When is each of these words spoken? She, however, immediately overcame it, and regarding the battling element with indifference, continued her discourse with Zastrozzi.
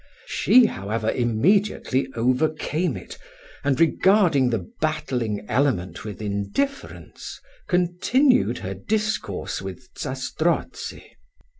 She, 0.25 0.65
however, 0.65 1.11
immediately 1.11 2.07
overcame 2.15 2.97
it, 2.97 3.19
and 3.63 3.79
regarding 3.79 4.49
the 4.49 4.67
battling 4.81 5.45
element 5.47 6.03
with 6.03 6.23
indifference, 6.23 7.39
continued 7.67 8.57
her 8.57 8.73
discourse 8.73 9.61
with 9.61 9.89
Zastrozzi. 9.95 11.03